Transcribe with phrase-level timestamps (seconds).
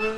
[0.00, 0.08] God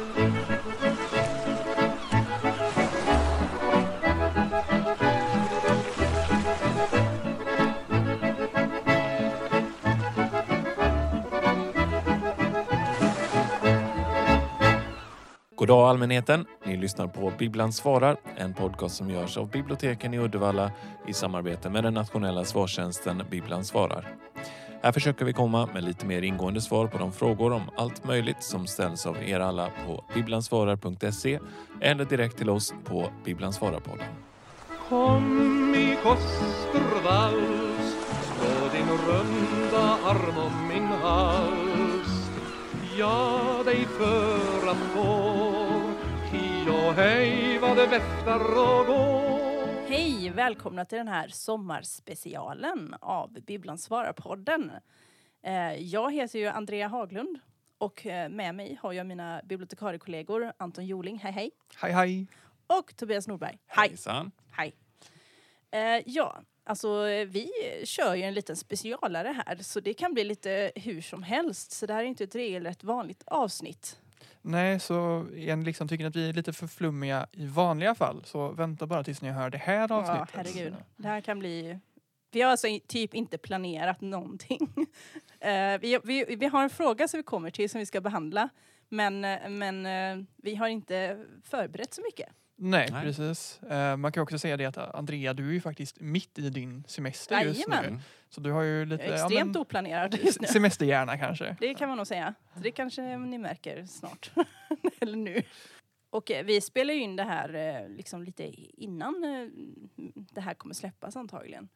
[15.69, 16.47] dag allmänheten!
[16.65, 20.71] Ni lyssnar på Bibblan svarar, en podcast som görs av biblioteken i Uddevalla
[21.09, 24.32] i samarbete med den nationella svarstjänsten Bibblan svarar.
[24.83, 28.43] Här försöker vi komma med lite mer ingående svar på de frågor om allt möjligt
[28.43, 31.39] som ställs av er alla på bibblansvarar.se
[31.81, 34.07] eller direkt till oss på bibblansvararpodden.
[34.89, 42.31] Kom i kostervals, slå din runda arm om min hals.
[42.99, 45.93] Jag dig föran går,
[46.31, 49.42] hi och hej vad det väftar och går.
[49.93, 50.31] Hej!
[50.31, 54.71] Välkomna till den här sommarspecialen av Bibblan svarar-podden.
[55.43, 57.39] Eh, Jag heter ju Andrea Haglund
[57.79, 62.27] och eh, med mig har jag mina bibliotekariekollegor Anton Joling, hej hej, Hej hej!
[62.67, 64.31] och Tobias Norberg, hej Hejsan!
[64.51, 64.75] hej.
[65.71, 67.51] Eh, Ja, alltså vi
[67.85, 71.87] kör ju en liten specialare här så det kan bli lite hur som helst så
[71.87, 73.99] det här är inte ett regelrätt vanligt avsnitt.
[74.43, 78.49] Nej, så ni liksom tycker att vi är lite för flummiga i vanliga fall så
[78.53, 80.53] vänta bara tills ni hör det här Ja, avsnittet.
[80.55, 80.75] herregud.
[80.97, 81.79] Det här kan bli...
[82.33, 84.73] Vi har alltså typ inte planerat någonting.
[85.41, 88.49] Eh, vi, vi, vi har en fråga som vi kommer till som vi ska behandla.
[88.89, 92.29] Men, eh, men eh, vi har inte förberett så mycket.
[92.57, 93.05] Nej, Nej.
[93.05, 93.63] precis.
[93.63, 96.85] Eh, man kan också säga det att Andrea, du är ju faktiskt mitt i din
[96.89, 97.95] semester just Jajamän.
[97.95, 98.01] nu.
[98.29, 99.05] Så du har ju lite...
[99.05, 100.47] Jag är ja, extremt men, oplanerad just nu.
[100.47, 101.57] Semesterhjärna kanske.
[101.61, 102.35] Det kan man nog säga.
[102.55, 104.31] Så det kanske ni märker snart.
[105.01, 105.43] Eller nu.
[106.11, 108.45] Och eh, vi spelar ju in det här eh, liksom lite
[108.83, 109.49] innan eh,
[110.33, 111.69] det här kommer släppas antagligen.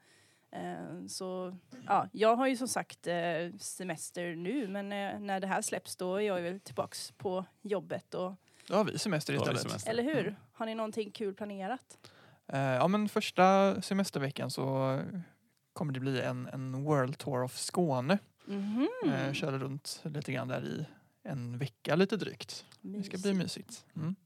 [0.53, 5.47] Eh, Så ja, jag har ju som sagt eh, semester nu men eh, när det
[5.47, 8.33] här släpps då är jag väl tillbaks på jobbet och
[8.69, 9.71] Då har vi semester Då har vi istället.
[9.71, 9.91] semester.
[9.91, 10.37] eller hur?
[10.53, 11.99] Har ni någonting kul planerat?
[12.53, 15.01] Eh, ja, men första semesterveckan så
[15.73, 18.19] kommer det bli en, en World Tour of Skåne.
[18.45, 18.89] Mhm.
[19.07, 20.87] Eh, körde runt lite grann där i
[21.23, 22.65] en vecka lite drygt.
[22.81, 23.85] Det ska bli mysigt.
[23.97, 24.17] Mm.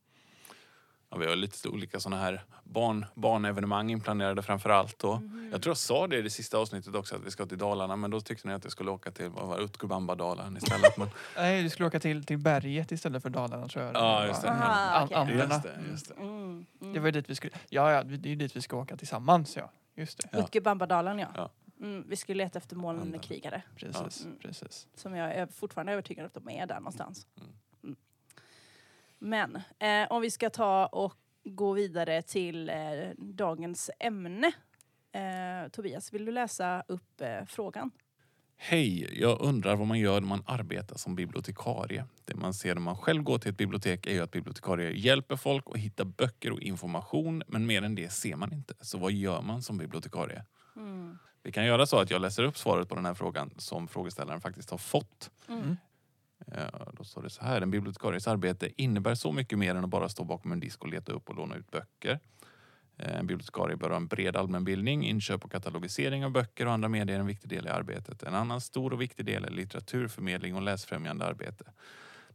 [1.11, 5.05] Ja, vi har lite olika sådana här barn, barnevenemang inplanerade framför allt.
[5.05, 5.49] Och Mhm.
[5.53, 7.97] Jag tror jag sa det i det sista avsnittet också att vi ska till Dalarna
[7.97, 10.97] men då tyckte ni att jag skulle åka till vad var det, Utgubambadalen istället.
[10.99, 13.95] Men, Nej, du skulle åka till, till berget istället för Dalarna tror jag.
[13.95, 14.51] Ja, just det.
[14.51, 14.65] Aha,
[14.99, 15.17] An- okej.
[15.17, 15.63] Anderna.
[15.91, 16.15] just det.
[16.15, 16.93] Mm, mm.
[16.93, 18.97] Det var ju dit vi skulle, ja, ja, det är ju dit vi ska åka
[18.97, 19.71] tillsammans ja.
[19.95, 20.39] Just det, Ja.
[20.39, 21.29] Utgubambadalen ja.
[21.37, 21.51] Ja.
[21.81, 23.63] Mm, vi skulle leta efter molnkrigare.
[23.77, 24.25] precis.
[24.25, 24.39] Mm.
[24.39, 24.87] precis.
[24.95, 27.27] Som jag är fortfarande övertygad om att de är där någonstans.
[29.21, 31.15] Men eh, om vi ska ta och
[31.45, 32.75] gå vidare till eh,
[33.17, 34.53] dagens ämne.
[35.13, 37.91] Eh, Tobias, vill du läsa upp eh, frågan?
[38.57, 42.05] Hej, jag undrar vad man gör när man arbetar som bibliotekarie.
[42.25, 45.37] Det man ser när man själv går till ett bibliotek är ju att bibliotekarier hjälper
[45.37, 48.75] folk att hitta böcker och information men mer än det ser man inte.
[48.81, 50.45] Så vad gör man som bibliotekarie?
[50.77, 51.19] Mm.
[51.43, 54.41] Vi kan göra så att jag läser upp svaret på den här frågan som frågeställaren
[54.41, 55.31] faktiskt har fått.
[55.49, 55.77] Mm.
[56.53, 57.61] Eh, då står det så här.
[57.61, 60.89] En bibliotekaries arbete innebär så mycket mer än att bara stå bakom en disk och
[60.89, 62.21] leta upp och låna ut böcker.
[62.97, 65.07] Eh, en bibliotekarie bör ha en bred allmänbildning.
[65.07, 68.23] Inköp och katalogisering av böcker och andra medier är en viktig del i arbetet.
[68.23, 71.65] En annan stor och viktig del är litteraturförmedling och läsfrämjande arbete.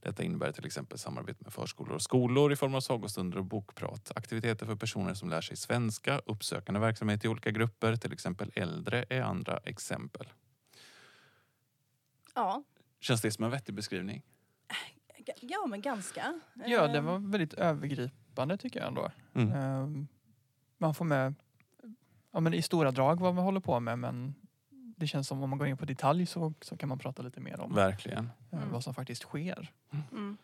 [0.06, 4.12] Detta innebär till exempel samarbete med förskolor och skolor i form av sagostunder och bokprat.
[4.16, 9.06] Aktiviteter för personer som lär sig svenska, uppsökande verksamhet i olika grupper, till exempel äldre,
[9.10, 10.28] är andra exempel.
[12.36, 12.64] Ja.
[13.06, 14.22] Känns det som en vettig beskrivning?
[15.42, 16.40] Ja, men ganska.
[16.66, 19.12] Ja, det var väldigt övergripande tycker jag ändå.
[19.34, 19.52] Mm.
[19.52, 20.08] Ehm,
[20.78, 21.34] man får med
[22.32, 24.36] ja, men i stora drag vad man håller på med men
[24.98, 27.40] det känns som om man går in på detalj så, så kan man prata lite
[27.42, 28.30] mer om Verkligen.
[28.52, 28.72] eh, Mm.
[28.72, 29.72] vad som faktiskt sker.
[30.12, 30.38] Mm.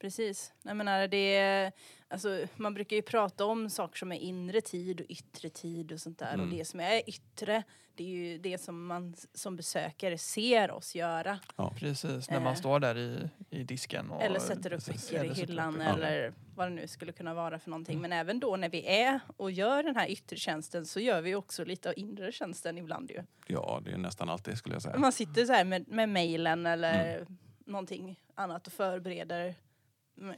[0.00, 0.52] Precis.
[0.62, 1.72] Jag menar, det är,
[2.08, 6.00] alltså, man brukar ju prata om saker som är inre tid och yttre tid och
[6.00, 6.34] sånt där.
[6.34, 6.46] Mm.
[6.48, 7.62] Och det som är yttre,
[7.94, 11.38] det är ju det som man som besökare ser oss göra.
[11.76, 12.42] Precis, när Eh.
[12.42, 14.10] man står där i, i disken.
[14.10, 17.70] Och, Eller sätter upp böcker i hyllan eller vad det nu skulle kunna vara för
[17.70, 18.00] någonting.
[18.00, 21.34] Men även då när vi är och gör den här yttre tjänsten så gör vi
[21.34, 23.22] också lite av inre tjänsten ibland ju.
[23.46, 24.98] Ja, det är nästan alltid skulle jag säga.
[24.98, 27.26] Man sitter så här med, med mejlen eller
[27.64, 29.54] någonting annat och förbereder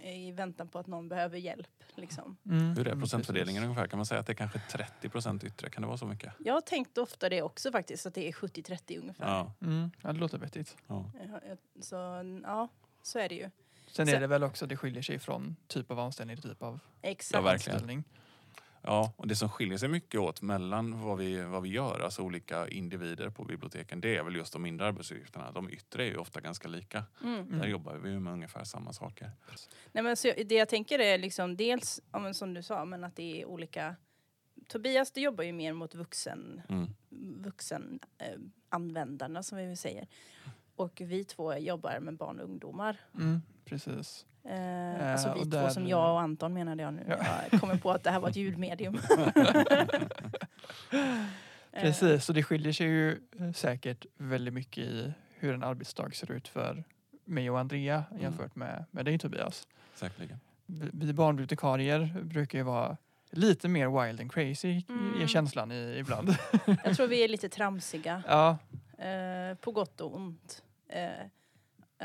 [0.02, 1.68] i väntan på att någon behöver hjälp.
[1.94, 2.36] Liksom.
[2.46, 3.68] Mm, Hur är mm, procentfördelningen precis.
[3.70, 3.86] ungefär?
[3.88, 5.70] Kan man säga att det är kanske 30 procent yttre?
[5.70, 6.32] Kan det vara så mycket?
[6.38, 9.26] Jag har tänkt ofta det också faktiskt, att det är 70-30 ungefär.
[9.26, 9.52] Ja.
[9.62, 10.76] Mm, ja, det låter vettigt.
[10.86, 11.10] ja.
[11.80, 11.94] Så
[12.44, 12.68] ja,
[13.02, 13.50] så är det ju.
[13.86, 16.62] Sen Så- är det väl också, det skiljer sig från typ av anställning till typ
[16.62, 17.34] av Exakt.
[17.34, 17.74] Ja, verkligen.
[17.76, 18.04] anställning.
[18.84, 22.22] Ja, och det som skiljer sig mycket åt mellan vad vi, vad vi gör, alltså
[22.22, 25.52] olika individer på biblioteken, det är väl just de mindre arbetsuppgifterna.
[25.52, 27.04] De yttre är ju ofta ganska lika.
[27.22, 27.58] Mm.
[27.58, 29.30] Där jobbar vi ju med ungefär samma saker.
[29.92, 33.16] Nej, men så det jag tänker är liksom dels, ja, som du sa, men att
[33.16, 33.96] det är olika...
[34.68, 36.88] Tobias, du jobbar ju mer mot vuxen, Mm.
[37.42, 38.38] vuxen eh,
[38.68, 40.08] användarna som vi säger.
[40.76, 42.96] Och vi två jobbar med barn och ungdomar.
[43.14, 44.26] Mm, precis.
[44.44, 47.04] Eh, alltså och vi två där- som jag och Anton menade jag nu.
[47.08, 47.16] Ja.
[47.50, 48.98] Jag kommer på att det här var ett ljudmedium.
[51.74, 53.10] Eh, Precis, och det skiljer sig ju
[53.40, 56.84] eh, säkert väldigt mycket i hur en arbetsdag ser ut för
[57.24, 58.22] mig och Andrea Mm.
[58.22, 59.66] jämfört med, med dig Tobias.
[59.94, 60.40] Säkerligen.
[60.66, 62.96] Vi vi barnbibliotekarier brukar ju vara
[63.30, 65.22] lite mer wild and crazy Mm.
[65.22, 66.36] är känslan i, ibland.
[66.84, 68.22] Jag tror vi är lite tramsiga.
[68.28, 68.58] ja,
[68.98, 70.62] Eh, på gott och ont.
[70.88, 71.08] Eh,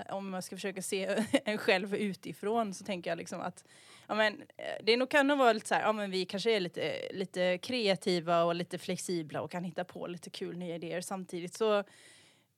[0.06, 3.64] Eh, om man ska försöka se en själv utifrån så tänker jag liksom att
[4.08, 6.56] ja, men, eh, det nog kan nog vara lite så här, ja, men vi kanske
[6.56, 11.02] är lite, lite kreativa och lite flexibla och kan hitta på lite kul nya idéer.
[11.02, 11.84] Samtidigt så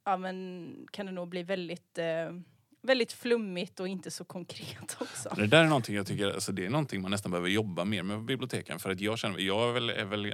[0.06, 2.34] ja, men, kan det nog bli väldigt, eh,
[2.82, 5.30] väldigt flummigt och inte så konkret också.
[5.36, 8.04] Det där är någonting jag tycker, alltså det är någonting man nästan behöver jobba mer
[8.04, 8.80] med på biblioteken.
[8.80, 10.32] För att jag känner, jag är väl, är väl eh,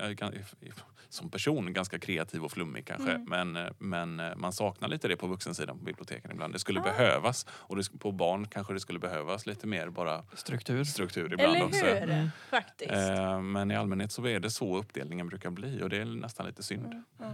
[1.16, 3.12] som person ganska kreativ och flummig kanske.
[3.12, 3.30] Mm.
[3.54, 6.54] Men, eh, men eh, man saknar lite det på vuxensidan på biblioteken ibland.
[6.54, 6.84] Det skulle Ah.
[6.84, 7.46] behövas.
[7.50, 10.84] Och det, på barn kanske det skulle behövas lite mer bara struktur.
[10.84, 11.86] struktur ibland Eller också.
[11.86, 11.98] hur?
[12.02, 12.28] Mm.
[12.50, 12.92] Faktiskt.
[12.92, 16.46] Eh, Men i allmänhet så är det så uppdelningen brukar bli och det är nästan
[16.46, 16.86] lite synd.
[16.86, 17.32] Mm, ja.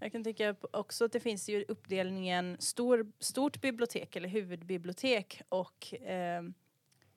[0.00, 5.42] Jag kan tycka på- också att det finns ju uppdelningen stor, stort bibliotek eller huvudbibliotek
[5.48, 6.42] och eh,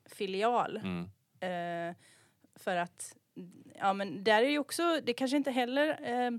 [0.06, 0.76] filial.
[0.76, 1.02] Mm.
[1.40, 1.96] Eh,
[2.58, 3.16] för att
[3.74, 6.30] ja, men där är ju också, det kanske inte heller eh,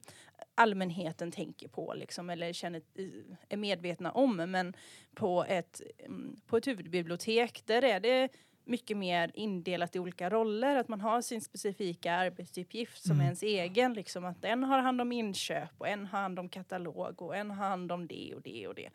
[0.55, 3.05] allmänheten tänker på liksom, eller känner, eh,
[3.49, 4.35] är medvetna om.
[4.35, 4.73] Men
[5.15, 8.29] på ett, mm, på ett huvudbibliotek där är det
[8.63, 10.75] mycket mer indelat i olika roller.
[10.75, 13.21] Att man har sin specifika arbetsuppgift som Mm.
[13.21, 13.93] är ens egen.
[13.93, 17.51] Liksom, att en har hand om inköp och en har hand om katalog och en
[17.51, 18.89] har hand om det och det och det.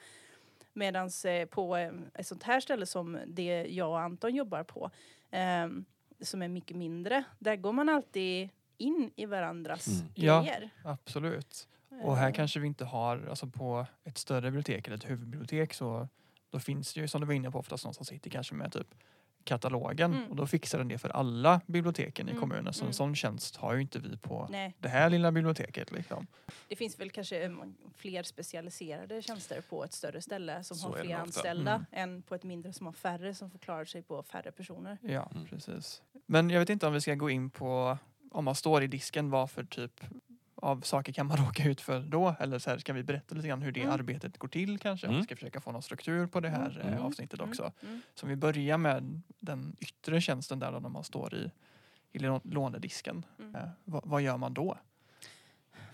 [0.73, 4.91] Medan eh, på eh, ett sånt här ställe som det jag och Anton jobbar på
[5.31, 5.85] ehm,
[6.23, 8.49] som är mycket mindre, där går man alltid
[8.79, 10.09] in i varandras Mm.
[10.15, 10.41] Ja.
[10.43, 10.71] grejer.
[10.85, 11.69] Absolut.
[12.03, 15.75] Och här Eh, kanske vi inte har, alltså på ett större bibliotek eller ett huvudbibliotek
[15.75, 16.09] så
[16.51, 18.73] då finns det ju som du var inne på oftast någon som sitter kanske med
[18.73, 18.95] typ
[19.45, 20.31] katalogen Mm.
[20.31, 22.73] och då fixar den det för alla biblioteken i Mm, kommunen.
[22.73, 22.93] Så en mm.
[22.93, 25.93] sån tjänst har ju inte vi på Nej, det här lilla biblioteket.
[25.93, 26.27] Liksom.
[26.69, 27.51] det finns väl kanske eh,
[27.97, 31.85] fler specialiserade tjänster på ett större ställe som Så har fler anställda Mm.
[31.91, 34.99] än på ett mindre som har färre som får klara sig på färre personer.
[35.03, 35.47] Ja, Mm.
[35.47, 36.03] precis.
[36.27, 37.99] Men jag vet inte om vi ska gå in på
[38.31, 40.01] om man står i disken, vad för typ
[40.55, 42.35] av saker kan man råka ut för då?
[42.41, 43.93] Eller så här, ska vi berätta lite grann hur det Mm.
[43.95, 45.07] arbetet går till kanske?
[45.07, 45.25] Om vi Mm.
[45.25, 46.81] ska försöka få någon struktur på det här Mm.
[46.81, 47.03] eh, Mm.
[47.03, 47.73] avsnittet också.
[48.15, 51.51] Så vi börjar med den yttre tjänsten där då när man står i,
[52.13, 53.25] i lå- lånedisken.
[53.55, 54.79] Eh, vad, vad gör man då?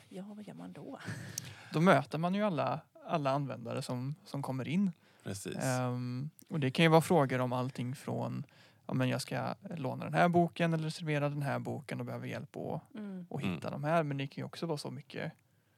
[0.08, 0.98] Ja, vad gör man då?
[1.72, 4.92] Då möter man ju alla, alla användare som, som kommer in.
[5.24, 5.56] Precis.
[5.56, 8.44] Ehm, och det kan ju vara frågor om allting från
[8.88, 12.26] ja, men jag ska låna den här boken eller reservera den här boken och behöver
[12.26, 13.26] hjälp att, Mm.
[13.30, 14.02] att hitta de här.
[14.02, 15.32] Men det kan ju också vara så mycket.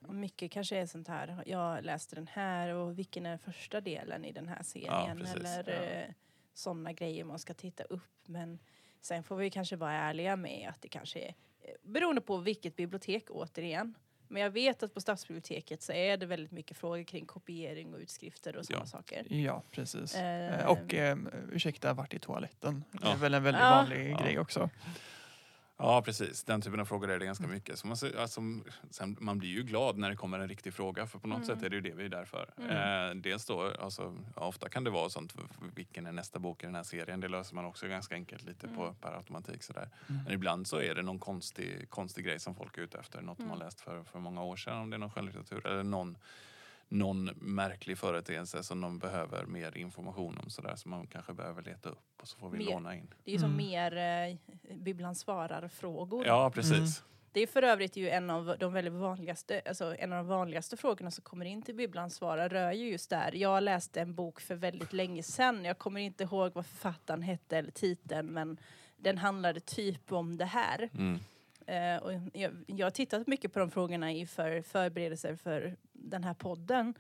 [0.09, 4.33] Mycket kanske är sånt här, jag läste den här och vilken är första delen i
[4.33, 5.35] den här serien precis.
[5.35, 5.83] eller Ja.
[5.83, 6.13] eh,
[6.55, 8.03] sådana grejer man ska titta upp.
[8.27, 8.59] Men
[9.01, 11.29] sen får vi kanske vara ärliga med att det kanske är,
[11.61, 13.95] eh, beroende på vilket bibliotek återigen.
[14.33, 18.01] Men jag vet att på stadsbiblioteket så är det väldigt mycket frågor kring kopiering och
[18.01, 18.87] utskrifter och sådana Ja.
[18.87, 19.27] saker.
[19.35, 20.15] Ja, precis.
[20.15, 21.19] Eh, och eh,
[21.53, 22.85] ursäkta, vart i toaletten?
[22.93, 23.17] Det är Ja.
[23.17, 23.71] väl en väldigt Ja.
[23.71, 24.19] vanlig Ja.
[24.23, 24.71] grej också.
[25.83, 26.45] Ja, precis.
[26.45, 27.55] Den typen av frågor är det ganska Mm.
[27.55, 27.79] mycket.
[27.79, 28.41] Så man, alltså,
[28.91, 31.47] sen, man blir ju glad när det kommer en riktig fråga för på något Mm.
[31.47, 32.51] sätt är det ju det vi är där för.
[32.59, 32.71] Mm.
[33.11, 35.35] Eh, dels då, alltså, ja, ofta kan det vara sånt,
[35.75, 37.21] vilken är nästa bok i den här serien?
[37.21, 38.95] Det löser man också ganska enkelt lite på Mm.
[38.95, 39.63] per automatik.
[39.63, 39.89] Sådär.
[40.09, 40.23] Mm.
[40.25, 43.23] Men ibland så är det någon konstig, konstig grej som folk är ute efter.
[43.23, 43.65] Något de har Mm.
[43.67, 45.67] läst för, för många år sedan, om det är någon skönlitteratur.
[45.67, 46.17] Eller någon,
[46.91, 50.51] någon märklig företeelse som de behöver mer information om.
[50.51, 52.65] Sådär, som man kanske behöver leta upp och så får vi Mer.
[52.67, 53.15] låna in.
[53.25, 53.57] Det är ju som Mm.
[53.67, 53.97] mer
[54.71, 56.27] eh, Bibblan svarar-frågor.
[56.27, 57.05] Ja, precis.
[57.33, 60.77] Det är för övrigt ju en av de väldigt vanligaste, alltså en av de vanligaste
[60.77, 63.33] frågorna som kommer in till Bibblan svarar rör ju just där.
[63.35, 65.65] Jag läste en bok för väldigt länge sedan.
[65.65, 68.57] Jag kommer inte ihåg vad författaren hette eller titeln men
[68.97, 70.89] den handlade typ om det här.
[70.95, 71.19] Mm.
[71.67, 75.77] Eh, och jag, jag har tittat mycket på de frågorna i för förberedelser för
[76.11, 76.95] den här podden.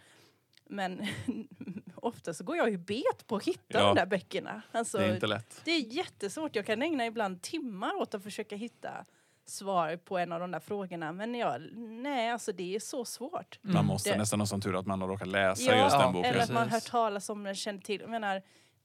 [0.67, 1.07] Men
[1.95, 3.87] ofta så går jag ju bet på att hitta Ja.
[3.87, 4.63] de där böckerna.
[4.73, 5.61] Alltså, Det är inte lätt.
[5.65, 6.57] det är jättesvårt.
[6.57, 9.05] Jag kan ägna ibland timmar åt att försöka hitta
[9.45, 11.13] svar på en av de där frågorna.
[11.13, 13.59] Men jag, nej, alltså det är så svårt.
[13.63, 16.13] Man måste Det- nästan ha sån tur att man har råkat läsa Ja, just den
[16.13, 16.31] boken.
[16.31, 18.01] Eller att man hört talas om den, känner till.
[18.01, 18.43] Jag menar,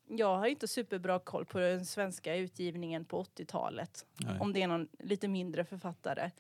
[0.08, 4.06] Jag har inte superbra koll på den svenska utgivningen på 80-talet.
[4.18, 4.40] Nej.
[4.40, 6.32] Om det är någon lite mindre författare.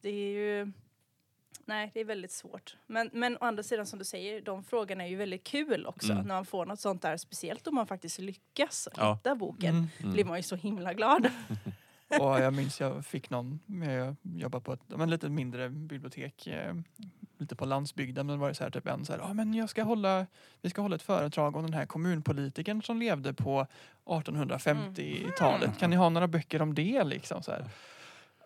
[0.00, 0.72] Det är ju...
[1.64, 2.76] Nej, det är väldigt svårt.
[2.86, 6.12] Men, men å andra sidan som du säger, de frågorna är ju väldigt kul också.
[6.12, 6.26] Mm.
[6.26, 9.14] När man får något sånt där, speciellt om man faktiskt lyckas Ja.
[9.14, 9.74] hitta boken.
[9.74, 9.88] Mm.
[10.00, 10.12] Mm.
[10.12, 11.30] blir man ju så himla glad.
[12.20, 16.74] Och jag minns jag fick någon, jag jobbade på ett men lite mindre bibliotek eh,
[17.38, 18.26] lite på landsbygden.
[18.26, 20.26] Men var det så här, typ en så här, ah, men jag ska hålla,
[20.62, 23.66] vi ska hålla ett föredrag om den här kommunpolitikern som levde på
[24.04, 25.78] 1850-talet.
[25.78, 27.42] Kan ni ha några böcker om det liksom?
[27.42, 27.64] Så här.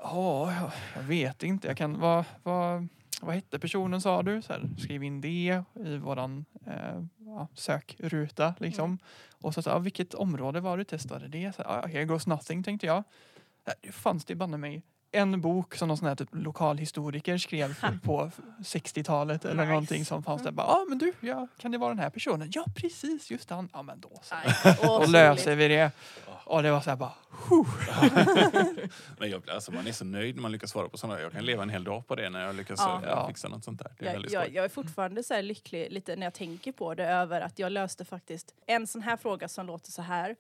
[0.03, 0.53] Ja,
[0.95, 1.69] jag- vet inte.
[1.69, 2.89] Jag kan, vad, vad,
[3.21, 4.43] vad hette personen sa du?
[4.43, 8.99] Så här, skriv in det i våran eh, ja, sökruta liksom.
[9.41, 11.55] Och så sa jag, vilket område var du testade det?
[11.57, 12.97] Så ah, here goes nothing tänkte jag.
[13.67, 14.83] Äh, Det fanns det banne mig
[15.13, 19.69] en bok som någon sån här typ lokalhistoriker skrev på 60-talet eller Nice.
[19.71, 20.55] någonting som fanns där.
[20.57, 22.49] Ja ah, men du, ja, kan det vara den här personen?
[22.53, 23.69] Ja precis, just han.
[23.73, 24.35] Ja men då så.
[24.97, 25.91] Och löser vi det.
[26.45, 27.13] Och det var så här bara,
[29.19, 31.21] Men jag, alltså man är så nöjd när man lyckas svara på sådana.
[31.21, 33.03] Jag kan leva en hel dag på det när jag lyckas Ja.
[33.03, 33.29] eh, Ja.
[33.29, 33.93] fixa något sånt där.
[33.99, 36.73] Det är Jag, väldigt jag, jag är fortfarande så här lycklig lite när jag tänker
[36.73, 40.37] på det över att jag löste faktiskt en sån här fråga som låter så här.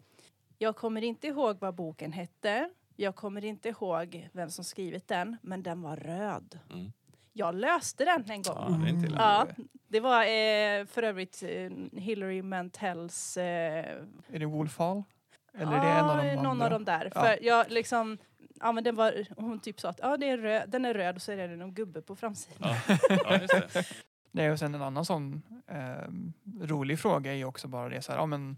[0.58, 2.70] Jag kommer inte ihåg vad boken hette.
[2.97, 6.59] Jag kommer inte ihåg vem som skrivit den, men den var röd.
[6.73, 6.93] Mm.
[7.33, 8.57] Jag löste den en gång.
[8.59, 9.19] Ja, det är inte illa.
[9.19, 13.37] Ja, det var eh, för övrigt eh, Hillary Mantels...
[13.37, 13.45] Eh,
[14.33, 15.03] är det Wolf Hall?
[15.59, 16.65] Eller är det en av de någon andra?
[16.65, 17.12] av dem där.
[17.15, 17.21] Ja.
[17.21, 18.19] För jag liksom,
[18.61, 21.17] ja men den var, hon typ sa att ja, det är röd, den är röd
[21.17, 22.75] och så är det någon gubbe på framsidan.
[22.88, 22.99] Ja.
[23.25, 23.87] Ja, just det.
[24.31, 26.11] Nej, och sen en annan sån eh,
[26.61, 28.57] rolig fråga är ju också bara det så här, ja men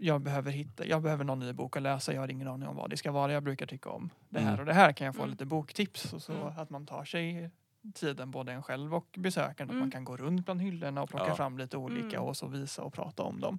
[0.00, 2.76] jag behöver hitta, jag behöver någon ny bok att läsa, jag har ingen aning om
[2.76, 4.60] vad det ska vara, jag brukar tycka om det här Mm.
[4.60, 5.30] och det här, kan jag få Mm.
[5.30, 6.12] lite boktips?
[6.12, 6.46] Och så Mm.
[6.56, 7.50] att man tar sig
[7.94, 11.28] tiden, både en själv och besökaren, att man kan gå runt bland hyllorna och plocka
[11.28, 11.34] Ja.
[11.34, 12.28] fram lite olika Mm.
[12.28, 13.58] och så visa och prata om dem.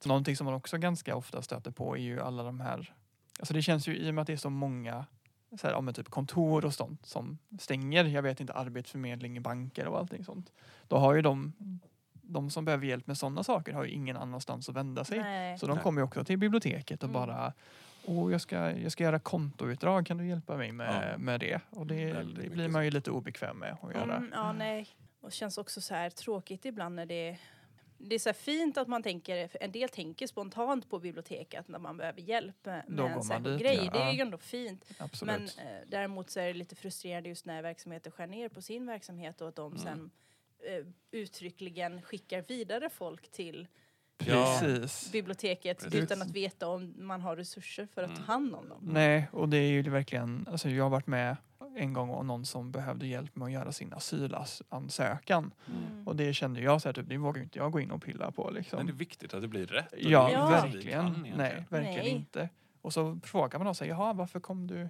[0.00, 2.94] Så någonting som man också ganska ofta stöter på är ju alla de här,
[3.40, 5.06] alltså det känns ju i och med att det är så många
[5.60, 8.04] så här, ja, typ kontor och sånt som stänger.
[8.04, 10.52] Jag vet inte, arbetsförmedling, banker och allting sånt.
[10.88, 11.52] Då har ju de,
[12.32, 15.18] de som behöver hjälp med sådana saker har ju ingen annanstans att vända sig.
[15.18, 15.58] Nej.
[15.58, 15.82] Så de Nej.
[15.82, 17.20] kommer ju också till biblioteket och Mm.
[17.26, 17.52] bara
[18.04, 21.18] Åh, jag ska, jag ska göra kontoutdrag, kan du hjälpa mig med, Ja.
[21.18, 21.60] med det?
[21.70, 24.16] Och det, det blir man ju lite obekväm med att göra.
[24.16, 24.86] Mm, ja, nej.
[25.20, 27.38] Och det känns också så här tråkigt ibland när det
[28.02, 31.78] det är så här fint att man tänker, en del tänker spontant på biblioteket när
[31.78, 33.80] man behöver hjälp med, Då en särskild dit, grej.
[33.84, 33.90] ja.
[33.92, 34.84] Det är ju ändå fint.
[34.98, 35.56] Absolut.
[35.56, 38.86] Men eh, däremot så är det lite frustrerande just när verksamheter skär ner på sin
[38.86, 39.78] verksamhet och att de Mm.
[39.84, 40.10] sen
[41.10, 43.66] uttryckligen skickar vidare folk till
[44.26, 44.58] Ja.
[44.60, 45.12] Precis.
[45.12, 46.00] biblioteket Precis.
[46.02, 48.22] utan att veta om man har resurser för att Mm.
[48.22, 48.78] ta hand om dem.
[48.82, 51.36] Nej, och det är ju verkligen, alltså jag har varit med
[51.76, 55.52] en gång om någon som behövde hjälp med att göra sin asylansökan.
[55.68, 56.08] Mm.
[56.08, 58.02] Och det kände jag så här, typ, det vågar ju inte jag gå in och
[58.02, 58.76] pilla på liksom.
[58.76, 59.94] Men det är viktigt att det blir rätt.
[59.98, 60.48] Ja, Ja.
[60.50, 61.14] verkligen.
[61.14, 61.28] kan.
[61.36, 62.08] Nej, verkligen Nej.
[62.08, 62.48] inte.
[62.82, 64.88] Och så frågar man sig, jaha, varför kom du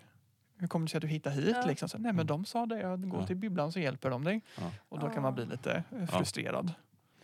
[0.61, 1.57] hur kom det sig att du hittade hit?
[1.61, 1.67] Ja.
[1.67, 1.89] Liksom?
[1.89, 3.27] Så, Nej men de sa det, gå Ja.
[3.27, 4.41] till bibblan så hjälper de dig.
[4.59, 4.71] Ja.
[4.89, 6.73] Och då kan man bli lite eh, frustrerad.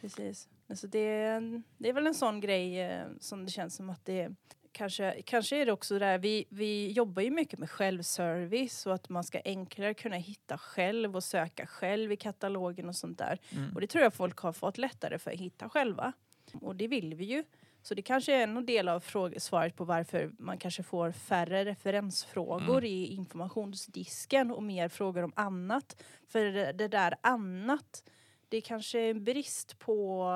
[0.00, 0.49] Precis.
[0.69, 4.05] Alltså det, är- det är väl en sån grej eh, som det känns som att
[4.05, 4.31] det
[4.73, 9.09] Kanske, kanske är det också där, vi, vi jobbar ju mycket med självservice och att
[9.09, 13.38] man ska enklare kunna hitta själv och söka själv i katalogen och sånt där.
[13.57, 13.75] Mm.
[13.75, 16.12] Och det tror jag folk har fått lättare för att hitta själva.
[16.61, 17.45] Och det vill vi ju.
[17.87, 19.00] Så det kanske är en del av
[19.38, 22.85] svaret på varför man kanske får färre referensfrågor Mm.
[22.85, 26.02] i informationsdisken och mer frågor om annat.
[26.28, 28.05] För det, det där annat,
[28.49, 30.26] det är kanske är en brist på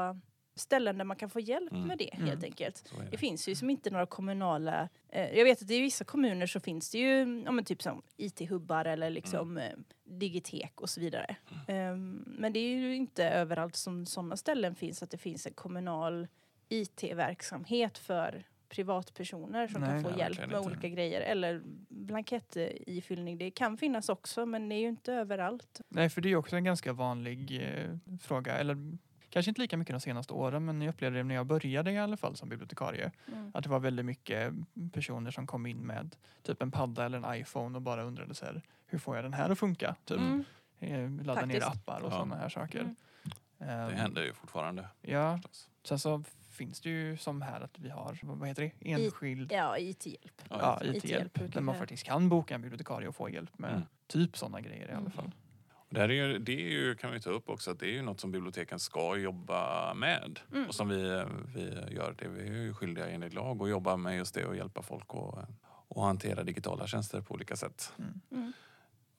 [0.55, 1.89] ställen där man kan få hjälp Mm.
[1.89, 2.27] med det Mm.
[2.27, 2.85] helt enkelt.
[2.99, 3.17] Det det.
[3.19, 4.89] finns ju som inte några kommunala...
[5.09, 8.03] Eh, jag vet att i vissa kommuner så finns det ju ja, men typ som
[8.17, 9.71] IT-hubbar eller liksom Mm.
[9.73, 11.37] eh, digitek och så vidare.
[11.69, 15.53] Ehm, men det är ju inte överallt som sådana ställen finns att det finns en
[15.53, 16.27] kommunal
[16.71, 20.59] IT-verksamhet för privatpersoner som Nej, kan få nej, hjälp med inte.
[20.59, 21.21] olika grejer.
[21.21, 23.39] Eller blankettifyllning.
[23.39, 25.81] Det kan finnas också men det är ju inte överallt.
[25.89, 28.59] Nej, för det är ju också en ganska vanlig eh, fråga.
[28.59, 28.99] Eller
[29.31, 31.99] kanske inte lika mycket de senaste åren, men jag upplevde det när jag började i
[31.99, 33.11] alla fall som bibliotekarie.
[33.33, 33.51] Mm.
[33.55, 34.53] Att det var väldigt mycket
[34.93, 38.45] personer som kom in med typ en padda eller en iPhone och bara undrade så
[38.47, 39.97] här, hur får jag den här att funka?
[40.05, 40.19] Typ.
[40.19, 40.45] Mm.
[41.21, 41.77] Eh, ladda ner Faktiskt.
[41.83, 42.17] appar och Ja.
[42.17, 42.81] sådana här saker.
[42.81, 42.95] Mm.
[43.59, 44.89] Det Ehm, händer ju fortfarande.
[45.01, 45.69] Ja, förstås.
[45.85, 46.23] sen så
[46.61, 50.43] finns det ju som här att vi har, vad heter det, enskild Ja, IT-hjälp.
[50.51, 53.83] ja, IT-hjälp brukar Där man faktiskt kan boka en bibliotekarie och få hjälp med Mm.
[54.07, 55.11] typ sådana grejer i alla Mm.
[55.11, 55.31] fall.
[55.91, 57.93] Det, här är ju, det är ju, kan vi ta upp också, att det är
[57.93, 60.41] ju något som biblioteken ska jobba med.
[60.53, 60.69] Mm.
[60.69, 61.25] Och som vi,
[61.55, 64.57] vi gör, det vi är ju skyldiga enligt lag att jobba med just det och
[64.57, 65.49] hjälpa folk att
[65.89, 67.93] och hantera digitala tjänster på olika sätt.
[68.31, 68.53] Mm.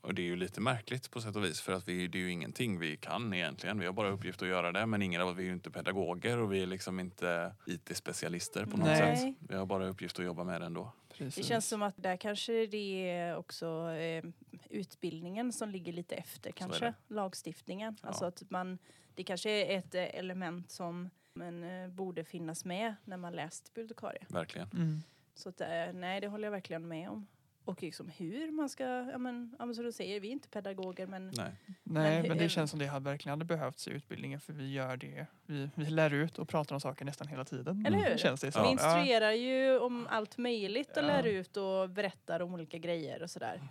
[0.01, 2.21] Och det är ju lite märkligt på sätt och vis för att vi, det är
[2.21, 3.79] ju ingenting vi kan egentligen.
[3.79, 5.71] Vi har bara uppgift att göra det men ingen av oss, vi är ju inte
[5.71, 9.17] pedagoger och vi är liksom inte IT-specialister på något Nej.
[9.17, 9.35] sätt.
[9.39, 10.91] Vi har bara uppgift att jobba med det ändå.
[11.13, 11.35] Precis.
[11.35, 14.23] Det känns som att där kanske det är också eh,
[14.69, 16.93] utbildningen som ligger lite efter kanske.
[17.07, 17.97] Lagstiftningen.
[18.01, 18.07] Ja.
[18.07, 18.77] Alltså att man,
[19.15, 23.73] det kanske är ett eh, element som men, eh, borde finnas med när man läst
[23.73, 24.25] bibliotekarie.
[24.29, 24.69] Verkligen.
[24.73, 25.03] Mm.
[25.35, 27.27] Så att, eh, nej, det håller jag verkligen med om.
[27.65, 30.47] Och liksom hur man ska, ja men, ja, men som du säger, vi är inte
[30.49, 31.51] pedagoger men Nej.
[31.83, 34.71] Nej, hur- men det känns som det hade verkligen hade behövts i utbildningen för vi
[34.71, 35.25] gör det.
[35.45, 37.85] Vi, vi lär ut och pratar om saker nästan hela tiden.
[37.85, 38.17] Eller hur?
[38.17, 38.63] Känns det vi som.
[38.63, 38.71] Ja.
[38.71, 41.07] instruerar ju om allt möjligt och Ja.
[41.07, 43.61] lär ut och berättar om olika grejer och sådär.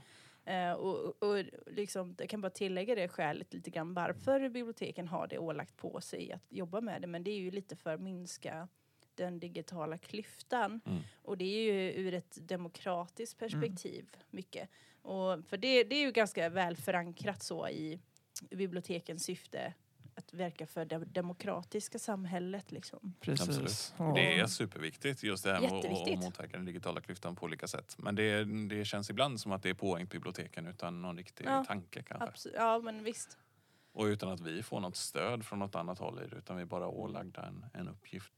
[0.45, 5.27] Eh, och, och liksom, jag kan bara tillägga det skälet lite grann varför biblioteken har
[5.27, 7.07] det ålagt på sig att jobba med det.
[7.07, 8.69] Men det är ju lite för att minska
[9.15, 10.81] den digitala klyftan.
[10.87, 11.01] Mm.
[11.23, 14.69] Och det är ju ur ett demokratiskt perspektiv mycket.
[15.03, 18.01] Och för det, det är ju ganska väl förankrat så i
[18.51, 19.75] bibliotekens syfte
[20.15, 23.15] att verka för det demokratiska samhället liksom.
[23.21, 23.49] Precis.
[23.49, 23.95] Absolut.
[23.97, 27.67] Och- Det är superviktigt just det här med att- motverka den digitala klyftan på olika
[27.69, 27.95] sätt.
[27.99, 31.65] Men det, det känns ibland som att det är påhängt biblioteken utan någon riktig Ja.
[31.65, 32.49] tanke kanske.
[32.49, 33.39] Abs- ja men visst.
[33.93, 36.63] Och utan att vi får något stöd från något annat håll i det utan vi
[36.63, 38.33] är bara ålagda en, en uppgift.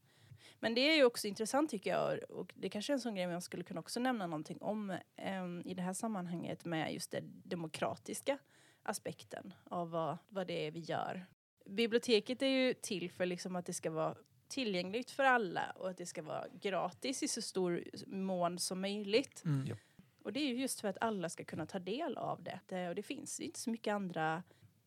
[0.59, 3.27] Men det är ju också intressant tycker jag och det kanske är en sån grej
[3.27, 7.41] man skulle kunna också nämna någonting om em, i det här sammanhanget med just den
[7.45, 8.37] demokratiska
[8.83, 11.25] aspekten av vad, vad det är vi gör.
[11.65, 14.15] Biblioteket är ju till för liksom att det ska vara
[14.47, 19.43] tillgängligt för alla och att det ska vara gratis i så stor mån som möjligt.
[19.45, 19.65] Mm.
[19.65, 19.79] Japp.
[20.23, 22.59] Och det är ju just för att alla ska kunna ta del av det.
[22.67, 24.43] det och det finns inte så mycket andra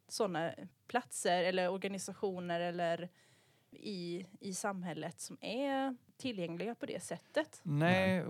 [0.09, 0.55] sådana
[0.87, 3.09] platser eller organisationer eller
[3.80, 7.61] i, i samhället som är tillgängliga på det sättet.
[7.62, 8.25] Nej,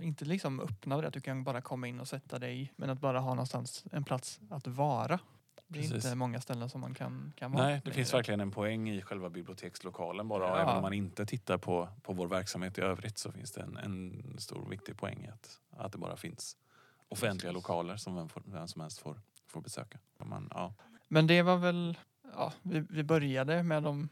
[0.00, 3.00] inte liksom öppna det att du kan bara komma in och sätta dig men att
[3.00, 5.20] bara ha någonstans en plats att vara.
[5.70, 6.04] Det är Precis.
[6.04, 7.66] inte många ställen som man kan, kan vara.
[7.66, 10.48] Nej, det finns verkligen en poäng i själva bibliotekslokalen bara.
[10.48, 10.58] Ja.
[10.58, 13.76] Även om man inte tittar på, på vår verksamhet i övrigt så finns det en,
[13.76, 16.56] en stor viktig poäng i att, att det bara finns
[17.08, 17.54] offentliga Precis.
[17.54, 19.98] lokaler som vem, får, vem som helst får, får besöka.
[20.18, 20.74] Man, ja.
[21.08, 21.98] Men det var väl,
[22.34, 24.08] ja, vi, vi började med de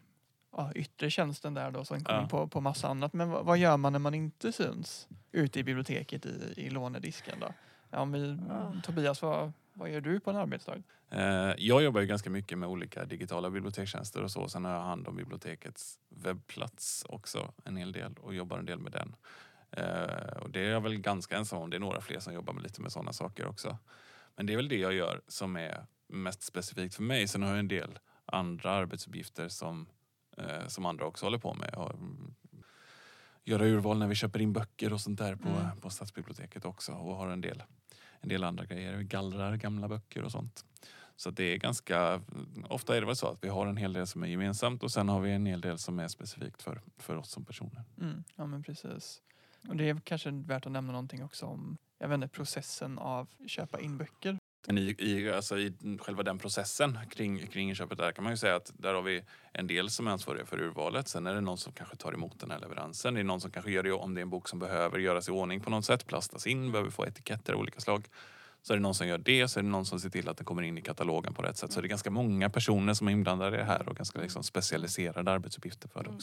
[0.56, 2.22] ja, yttre tjänsten där då, sen kom Ja.
[2.22, 3.12] in på, på massa annat.
[3.12, 7.40] Men vad, vad gör man när man inte syns ute i biblioteket i, i lånedisken
[7.40, 7.48] då?
[7.90, 8.72] Ja, om vi, Ah.
[8.84, 10.82] Tobias, vad, vad gör du på en arbetsdag?
[11.10, 14.48] Eh, Jag jobbar ju ganska mycket med olika digitala bibliotekstjänster och så.
[14.48, 18.78] Sen har jag hand om bibliotekets webbplats också en hel del och jobbar en del
[18.78, 19.16] med den.
[19.70, 21.70] Eh, Och det är jag väl ganska ensam om.
[21.70, 23.78] Det är några fler som jobbar med lite med sådana saker också.
[24.36, 27.28] Men det är väl det jag gör som är mest specifikt för mig.
[27.28, 29.88] Sen har jag en del andra arbetsuppgifter som,
[30.36, 31.74] eh, som andra också håller på med.
[31.74, 32.34] Har, mm,
[33.44, 35.80] göra urval när vi köper in böcker och sånt där på, Mm.
[35.80, 37.62] på stadsbiblioteket också och har en del,
[38.20, 38.96] en del andra grejer.
[38.96, 40.64] Vi gallrar gamla böcker och sånt.
[41.16, 42.20] Så det är ganska,
[42.68, 44.90] ofta är det väl så att vi har en hel del som är gemensamt och
[44.90, 47.84] sen har vi en hel del som är specifikt för, för oss som personer.
[48.00, 49.22] Mm, ja men precis.
[49.68, 53.28] Och det är kanske värt att nämna någonting också om jag vet inte, processen av
[53.46, 54.38] köpa in böcker.
[54.66, 58.36] Men i, i, alltså i själva den processen kring, kring inköpet där kan man ju
[58.36, 61.08] säga att där har vi en del som är ansvariga för urvalet.
[61.08, 63.14] Sen är det någon som kanske tar emot den här leveransen.
[63.14, 65.28] Det är någon som kanske gör det om det är en bok som behöver göras
[65.28, 68.06] i ordning på något sätt, plastas in, behöver få etiketter av olika slag.
[68.62, 70.36] Så är det någon som gör det, så är det någon som ser till att
[70.36, 71.72] den kommer in i katalogen på rätt sätt.
[71.72, 74.42] Så det är ganska många personer som är inblandade i det här och ganska liksom
[74.42, 76.20] specialiserade arbetsuppgifter för det Mm.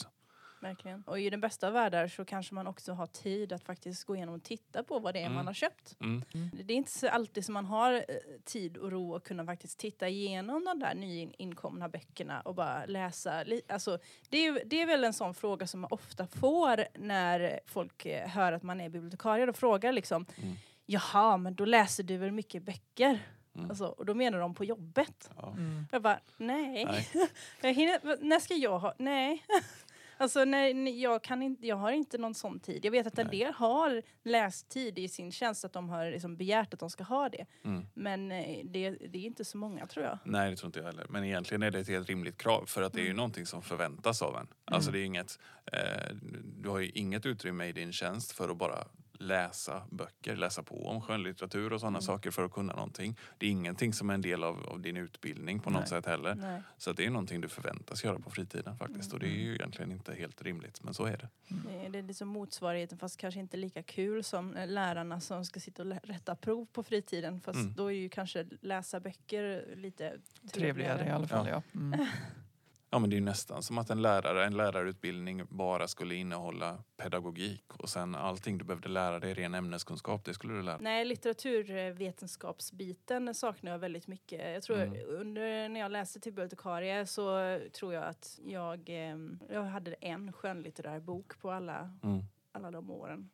[0.64, 1.04] Verkligen.
[1.08, 4.16] Och i den bästa av världar så kanske man också har tid att faktiskt gå
[4.16, 5.34] igenom och titta på vad det är Mm.
[5.36, 5.96] man har köpt.
[6.00, 6.24] Mm.
[6.54, 8.02] Det är inte så alltid som man har eh,
[8.44, 13.44] tid och ro att kunna faktiskt titta igenom de där nyinkomna böckerna och bara läsa.
[13.70, 14.00] Alltså,
[14.30, 18.28] det, är, det är väl en sån fråga som man ofta får när folk eh,
[18.30, 20.56] hör att man är bibliotekarie och frågar liksom Mm.
[20.86, 23.20] Jaha, men då läser du väl mycket böcker?
[23.56, 23.70] Mm.
[23.70, 25.30] Alltså, och då menar de på jobbet.
[25.36, 25.52] Ja.
[25.58, 25.86] Mm.
[25.92, 26.86] Jag bara, nej.
[26.86, 27.08] Nej.
[27.62, 29.44] Jag hinner, när ska jag ha, nej.
[30.24, 32.86] Alltså nej, jag, kan inte, jag har inte någon sån tid.
[32.86, 33.40] Jag vet att en Nej.
[33.40, 37.30] del har lästid i sin tjänst, att de har liksom begärt att de ska ha
[37.30, 37.46] det.
[37.66, 37.86] Mm.
[37.94, 40.20] Men eh, det, det är inte så många tror jag.
[40.26, 41.06] Nej, det tror inte jag heller.
[41.10, 43.18] Men egentligen är det ett helt rimligt krav för att det är ju Mm.
[43.18, 44.48] någonting som förväntas av en.
[44.66, 45.00] Alltså Mm.
[45.00, 46.16] det är inget, eh,
[46.62, 48.84] du har ju inget utrymme i din tjänst för att bara
[49.24, 52.02] läsa böcker, läsa på om skönlitteratur och sådana Mm.
[52.02, 53.18] saker för att kunna någonting.
[53.38, 55.90] Det är ingenting som är en del av, av din utbildning på något Nej.
[55.90, 56.36] sätt heller.
[56.36, 56.62] Nej.
[56.78, 59.14] Så att det är någonting du förväntas göra på fritiden faktiskt.
[59.14, 61.30] Och det är ju egentligen inte helt rimligt, men så är det.
[61.48, 65.46] Det är- Det är liksom motsvarigheten fast kanske inte lika kul som eh, lärarna som
[65.46, 67.42] ska sitta och rätta prov på fritiden.
[67.42, 67.74] Fast Mm.
[67.74, 70.14] då är ju kanske läsa böcker lite
[70.54, 71.62] Trevligare i alla fall ja.
[71.76, 72.06] Mm.
[72.94, 77.64] Ja, men det är nästan som att en lärare, en lärarutbildning bara skulle innehålla pedagogik
[77.78, 80.84] och sen allting du behövde lära dig, ren ämneskunskap, det skulle du lära dig.
[80.84, 84.54] Nej, litteraturvetenskapsbiten saknar jag väldigt mycket.
[84.54, 85.00] Jag tror Mm.
[85.08, 89.18] under när jag läste till bibliotekarie så tror jag att jag, eh,
[89.50, 92.22] jag hade en skönlitterär bok på alla, Mm.
[92.52, 93.30] alla de åren.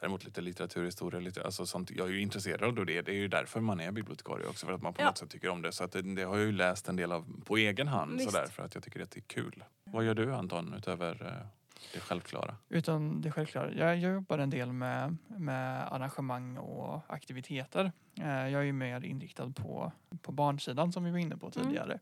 [0.00, 3.02] Däremot lite litteraturhistoria, lite, alltså sånt, jag är ju intresserad av det.
[3.02, 5.06] Det är ju därför man är bibliotekarie också, för att man på Ja.
[5.06, 5.72] något sätt tycker om det.
[5.72, 8.30] Så att det, det har jag ju läst en del av på egen hand Visst.
[8.30, 9.64] sådär, för att jag tycker att det är kul.
[9.84, 11.46] Vad gör du Anton, utöver eh,
[11.94, 12.56] det självklara?
[12.68, 13.72] Utan det självklara.
[13.72, 17.92] Jag, jag jobbar en del med, med arrangemang och aktiviteter.
[18.20, 21.66] Eh, jag är ju mer inriktad på, på barnsidan som vi var inne på Mm.
[21.68, 21.98] tidigare.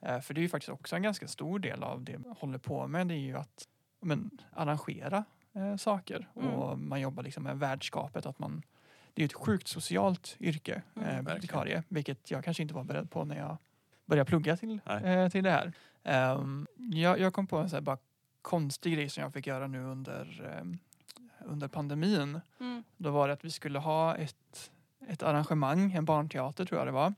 [0.00, 2.58] Eh, för det är ju faktiskt också en ganska stor del av det man håller
[2.58, 3.06] på med.
[3.08, 3.64] Det är ju att
[4.00, 5.24] men, arrangera
[5.58, 6.28] eh, saker.
[6.36, 6.48] Mm.
[6.48, 8.26] Och man jobbar liksom med värdskapet.
[8.26, 8.62] Att man,
[9.14, 11.08] det är ett sjukt socialt yrke, Mm.
[11.08, 11.82] eh, bibliotekarie.
[11.88, 13.56] Vilket jag kanske inte var beredd på när jag
[14.06, 15.72] började plugga till, eh, till det här.
[16.04, 17.98] Ehm, jag, jag kom på en så bara
[18.42, 20.78] konstig grej som jag fick göra nu under, ehm,
[21.44, 22.40] under pandemin.
[22.60, 22.84] Mm.
[22.96, 24.70] Då var det att vi skulle ha ett,
[25.08, 27.14] ett arrangemang, en barnteater tror jag det var.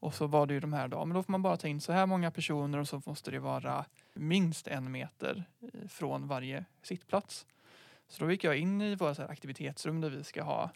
[0.00, 1.80] Och så var det ju de här då, men då får man bara ta in
[1.80, 6.64] så här många personer och så måste det vara minst en meter i- från varje
[6.82, 7.46] sittplats.
[8.08, 10.70] Så då gick jag in i våra så här aktivitetsrum där vi ska ha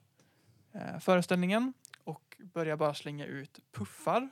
[0.72, 1.72] eh, föreställningen
[2.04, 4.28] och började bara slänga ut puffar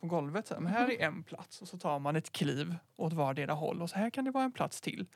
[0.00, 0.46] på golvet.
[0.46, 3.52] Så här, men här är en plats och så tar man ett kliv åt vardera
[3.52, 5.06] håll och så här kan det vara en plats till.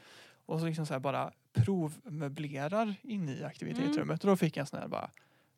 [0.46, 4.24] Och så liksom så här bara provmöblerar inne i aktivitetsrummet.
[4.24, 5.10] Och då fick jag en sån här bara,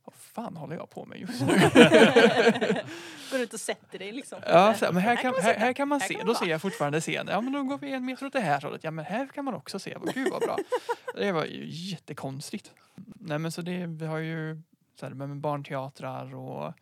[0.05, 1.47] vad fan håller jag på med just nu?
[3.31, 4.39] Går ut och sätter dig liksom.
[4.47, 6.63] Ja, men här kan, här, här kan man Här se, kan man då ser jag
[6.63, 7.29] fortfarande scenen.
[7.29, 8.85] Ja men då går vi en meter åt det här hållet.
[8.85, 9.97] Ja men här kan man också se.
[10.15, 10.59] Gud vad bra.
[11.15, 12.73] Det var ju jättekonstigt.
[13.05, 14.63] Nej men så det, vi har ju
[15.01, 16.73] så här, med barnteatrar och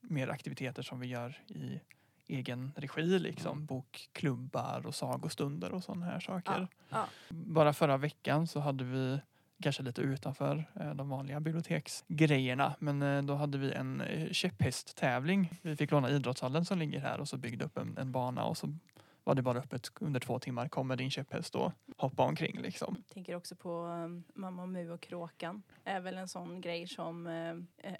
[0.00, 1.80] mer aktiviteter som vi gör i
[2.26, 3.66] egen regi liksom.
[3.66, 6.68] Bokklubbar och sagostunder och sådana här saker.
[6.88, 7.06] ja.
[7.28, 9.20] Bara förra veckan så hade vi
[9.62, 12.74] kanske lite utanför eh, de vanliga biblioteksgrejerna.
[12.78, 15.50] Men eh, då hade vi en eh, käpphästtävling.
[15.62, 18.56] Vi fick låna idrottshallen som ligger här och så byggde upp en, en bana och
[18.56, 18.66] så
[19.24, 20.68] var det bara öppet under två timmar.
[20.68, 22.96] Kommer din käpphäst och hoppa omkring liksom.
[23.14, 25.62] Tänker också på um, Mamma Mu och Kråkan.
[25.84, 27.92] Är väl en sån grej som eh,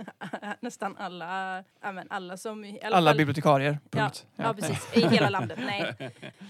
[0.60, 2.64] nästan alla, ja, men alla som...
[2.64, 4.26] i alla Alla fall- bibliotekarier, punkt.
[4.36, 4.96] Ja, precis.
[4.96, 5.58] I hela landet.
[5.62, 5.94] Nej.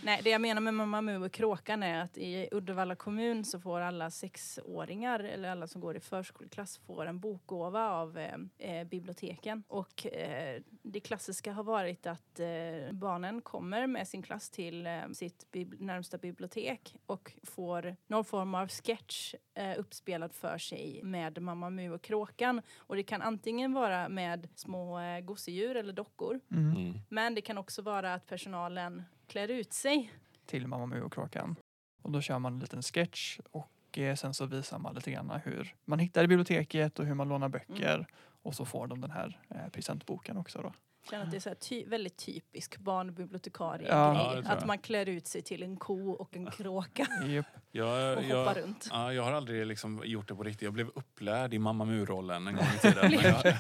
[0.05, 3.61] Nej, det jag menar med Mamma Mu och Kråkan är att i Uddevalla kommun så
[3.61, 8.85] får alla sexåringar eller alla som går i förskoleklass får en bokgåva av eh, eh,
[8.87, 9.62] biblioteken.
[9.69, 15.09] Och eh, det klassiska har varit att eh, barnen kommer med sin klass till eh,
[15.13, 21.43] sitt bib- närmsta bibliotek och får någon form av sketch eh, uppspelad för sig med
[21.43, 22.63] Mamma Mu och Kråkan.
[22.77, 26.41] Och det kan antingen vara med små eh, gosedjur eller dockor.
[26.51, 26.77] Mm.
[26.77, 27.01] Mm.
[27.09, 30.13] Men det kan också vara att personalen klär ut sig.
[30.47, 31.57] Till Mamma Mu och Kråkan.
[32.03, 35.41] Och då kör man en liten sketch och eh, sen så visar man lite grann
[35.45, 37.95] hur man hittar i biblioteket och hur man lånar böcker.
[37.95, 38.07] Mm.
[38.43, 40.73] Och så får de den här eh, presentboken också då.
[41.03, 44.47] Jag känner att det är så ty- väldigt typisk barnbibliotekarie Ja, jag.
[44.47, 47.47] Att man klär ut sig till en ko och en kråka Japp.
[47.71, 48.89] Jag, och jag, hoppar runt.
[48.93, 50.63] ja, jag har aldrig liksom gjort det på riktigt.
[50.63, 53.13] Jag blev upplärd i Mamma Mu-rollen en gång i tiden.
[53.13, 53.55] Jag,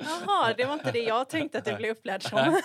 [0.00, 2.38] Jaha, det var inte det jag tänkte att det blev upplärd som.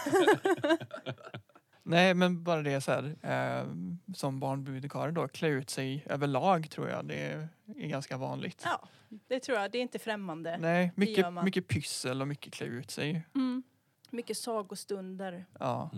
[1.94, 3.68] Nej, men bara det så här, eh,
[4.16, 8.62] som barnbibliotekarie då, klä ut sig överlag tror jag det är, är ganska vanligt.
[8.66, 8.88] Ja,
[9.28, 9.72] det tror jag.
[9.72, 10.58] Det är inte främmande.
[10.58, 13.24] Nej, mycket, mycket pyssel och mycket klä ut sig.
[13.36, 13.64] Mm.
[14.10, 15.46] Mycket sagostunder.
[15.60, 15.90] Ja.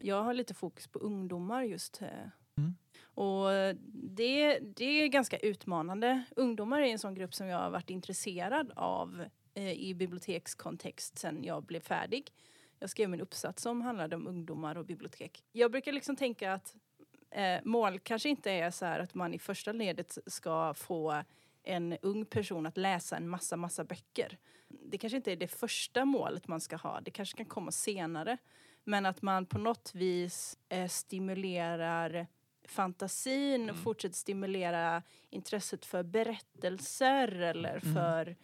[0.00, 2.02] Jag har lite fokus på ungdomar just.
[2.02, 2.08] eh.
[2.58, 2.74] Mm.
[3.04, 3.48] Och
[3.92, 6.22] det, det är ganska utmanande.
[6.36, 11.44] Ungdomar är en sån grupp som jag har varit intresserad av eh, i bibliotekskontext sen
[11.44, 12.32] jag blev färdig.
[12.78, 15.44] Jag skrev min uppsats som handlade om ungdomar och bibliotek.
[15.52, 16.76] Jag brukar liksom tänka att
[17.30, 21.22] eh, mål kanske inte är så att man i första ledet ska få
[21.62, 24.38] en ung person att läsa en massa, massa böcker.
[24.68, 27.00] Det kanske inte är det första målet man ska ha.
[27.00, 28.36] Det kanske kan komma senare.
[28.84, 32.26] Men att man på något vis eh, stimulerar
[32.64, 33.82] fantasin och Mm.
[33.84, 37.94] fortsätter stimulera intresset för berättelser eller Mm.
[37.94, 38.36] för mm,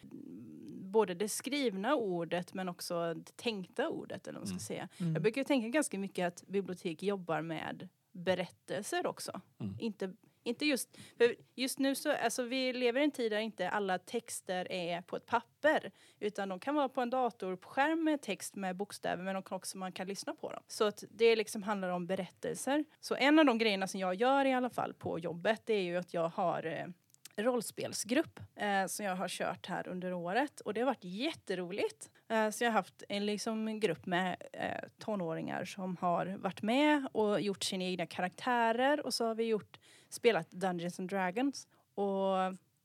[0.93, 4.27] både det skrivna ordet men också det tänkta ordet.
[4.29, 4.89] Eller vad man ska Mm.
[4.89, 4.89] säga.
[5.01, 5.13] Mm.
[5.13, 9.41] Jag brukar tänka ganska mycket att bibliotek jobbar med berättelser också.
[9.61, 9.77] Mm.
[9.79, 13.69] Inte, inte just, för just nu så, alltså vi lever i en tid där inte
[13.71, 15.91] alla texter är på ett papper.
[16.21, 19.43] Utan de kan vara på en dator på skärm med text med bokstäver men de
[19.43, 20.63] kan också, man kan lyssna på dem.
[20.67, 22.85] Så att det liksom handlar om berättelser.
[23.01, 25.83] Så en av de grejerna som jag gör i alla fall på jobbet det är
[25.83, 26.87] ju att jag har eh,
[27.37, 32.11] rollspelsgrupp eh, som jag har kört här under året och det har varit jätteroligt.
[32.29, 37.07] Eh, så jag har haft en liksom, grupp med eh, tonåringar som har varit med
[37.13, 42.37] och gjort sina egna karaktärer och så har vi gjort, spelat Dungeons and Dragons och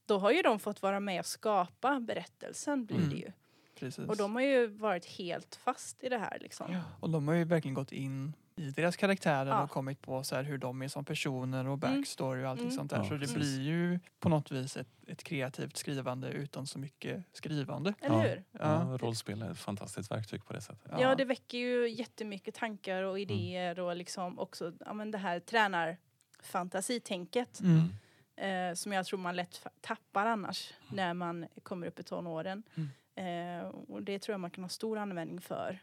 [0.05, 3.09] då har ju de fått vara med och skapa berättelsen blir Mm.
[3.09, 3.31] det ju.
[3.79, 4.09] Precis.
[4.09, 6.73] Och de har ju varit helt fast i det här liksom.
[6.73, 9.63] Ja, och de har ju verkligen gått in i deras karaktärer Ja.
[9.63, 12.77] och kommit på så här hur de är som personer och backstory och allting Mm.
[12.77, 12.97] sånt där.
[12.97, 13.35] Ja, så det precis.
[13.35, 17.93] blir ju på något vis ett, ett kreativt skrivande utan så mycket skrivande.
[18.01, 18.43] Eller hur?
[18.51, 18.59] Ja,
[18.91, 20.91] Ja, rollspel är ett fantastiskt verktyg på det sättet.
[20.99, 25.39] Ja, det väcker ju jättemycket tankar och idéer och liksom också ja, men det här
[25.39, 27.89] tränarfantasitänket Mm.
[28.35, 32.63] eh, som jag tror man lätt tappar annars när man kommer upp i tonåren.
[33.15, 35.79] Eh, och det tror jag man kan ha stor användning för.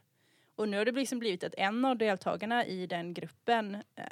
[0.56, 4.04] Och nu har det liksom blivit att en av deltagarna i den gruppen, eh,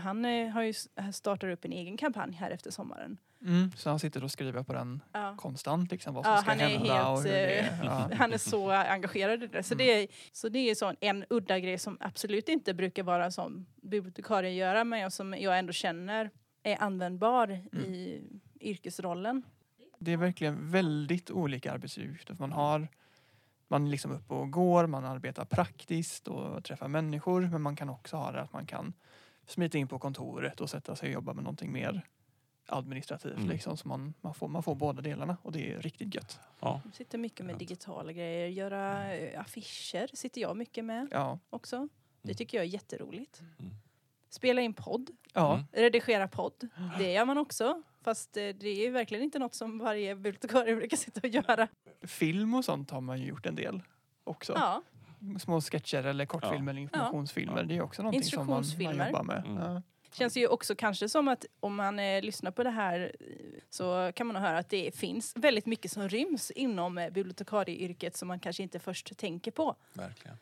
[0.00, 0.72] han eh, har ju
[1.12, 3.18] startat upp en egen kampanj här efter sommaren.
[3.44, 3.72] Mm.
[3.76, 5.34] Så han sitter och skriver på den Ja.
[5.38, 7.84] konstant liksom vad som Ja, ska han är hända och helt, hur det eh, är.
[7.84, 8.10] Ja.
[8.16, 9.62] Han är så engagerad i det.
[9.62, 9.86] Så Mm.
[9.86, 13.66] det är, så det är sån, en udda grej som absolut inte brukar vara som
[13.82, 16.30] bibliotekarie göra men som jag ändå känner
[16.62, 17.84] är användbar Mm.
[17.94, 18.22] i
[18.60, 19.42] yrkesrollen.
[19.98, 22.36] Det är verkligen väldigt olika arbetsuppgifter.
[22.38, 22.88] Man har
[23.70, 27.88] man är liksom uppe och går, man arbetar praktiskt och träffar människor men man kan
[27.88, 28.92] också ha det att man kan
[29.46, 32.06] smita in på kontoret och sätta sig och jobba med någonting mer
[32.66, 33.36] administrativt.
[33.36, 33.48] Mm.
[33.48, 36.40] Liksom, så man, man, får, man får båda delarna och det är riktigt gött.
[36.60, 41.38] Ja, Jag sitter mycket med digitala grejer, göra eh, affischer sitter jag mycket med Ja,
[41.50, 41.88] också.
[42.22, 42.36] Det Mm.
[42.36, 43.40] tycker jag är jätteroligt.
[43.58, 43.72] Mm.
[44.30, 45.54] Spela in podd, ja.
[45.54, 45.66] Mm.
[45.72, 47.82] redigera podd, det gör man också.
[48.04, 51.68] Fast eh, det är ju verkligen inte något som varje bibliotekarie brukar sitta och göra.
[52.02, 53.82] film och sånt har man ju gjort en del
[54.24, 54.52] också.
[54.56, 54.82] Ja,
[55.40, 57.56] Små sketcher eller kortfilmer eller informationsfilmer.
[57.56, 57.62] Ja.
[57.62, 59.44] Det är också någonting som man, man jobbar med.
[59.46, 59.62] Mm.
[59.62, 59.82] Ja.
[60.12, 63.26] Känns ju också kanske som att om man eh, lyssnar på det här eh,
[63.70, 68.28] så kan man höra att det finns väldigt mycket som ryms inom eh, bibliotekarieyrket som
[68.28, 69.76] man kanske inte först tänker på.
[69.92, 70.36] verkligen.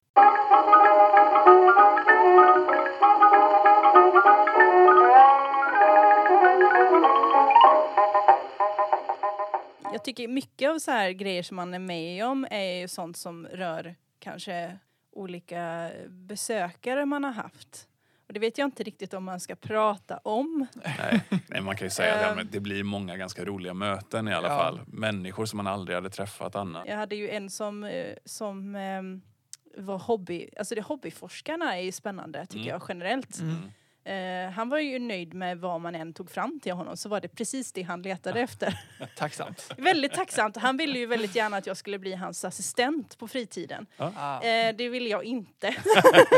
[9.99, 13.17] Jag tycker mycket av så här grejer som man är med om är ju sånt
[13.17, 14.79] som rör kanske
[15.13, 17.89] olika besökare man har haft.
[18.27, 20.67] Och det vet jag inte riktigt om man ska prata om.
[20.99, 22.25] Nej, nej, man kan ju säga det.
[22.25, 22.37] Ehm.
[22.37, 24.59] Men det blir många ganska roliga möten i alla Ja.
[24.59, 24.81] fall.
[24.87, 26.87] Människor som man aldrig hade träffat annars.
[26.89, 29.23] Jag hade ju en som, eh, som ehm,
[29.77, 32.69] var hobby, alltså det hobbyforskarna är ju spännande tycker Mm.
[32.69, 33.39] jag generellt.
[33.41, 33.57] Mm.
[34.05, 37.21] Eh, han var ju nöjd med vad man än tog fram till honom så var
[37.21, 38.81] det precis det han letade efter.
[39.17, 39.71] Tacksamt.
[39.77, 40.57] väldigt tacksamt.
[40.57, 43.87] Han ville ju väldigt gärna att jag skulle bli hans assistent på fritiden.
[43.97, 44.41] Ah.
[44.43, 45.75] Eh, det ville jag inte.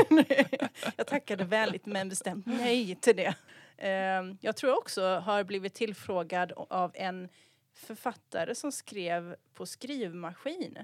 [0.96, 3.34] jag tackade vänligt men bestämt nej till det.
[3.76, 7.28] Eh, jag tror jag också har blivit tillfrågad av en
[7.74, 10.78] författare som skrev på skrivmaskin